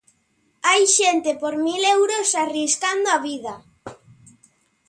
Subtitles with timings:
[0.67, 3.53] Hai xente por mil euros arriscando a vida.